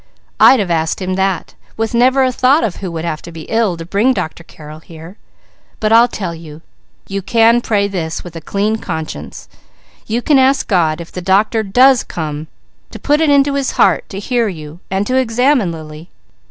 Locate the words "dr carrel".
4.15-4.79